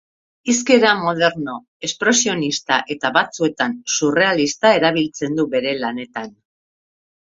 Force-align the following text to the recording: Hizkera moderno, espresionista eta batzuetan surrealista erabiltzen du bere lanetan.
Hizkera 0.53 0.93
moderno, 1.01 1.55
espresionista 1.89 2.81
eta 2.97 3.13
batzuetan 3.21 3.79
surrealista 4.01 4.77
erabiltzen 4.83 5.41
du 5.41 5.51
bere 5.57 5.81
lanetan. 5.87 6.39